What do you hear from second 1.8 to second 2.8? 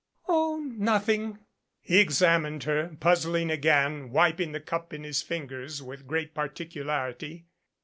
examined